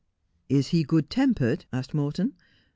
[0.59, 2.33] 'Is he good tempered 1' asked Morton.